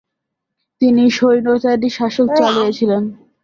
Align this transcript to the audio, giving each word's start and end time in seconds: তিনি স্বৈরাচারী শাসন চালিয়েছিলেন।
তিনি 0.81 1.03
স্বৈরাচারী 1.09 1.89
শাসন 1.97 2.27
চালিয়েছিলেন। 2.37 3.03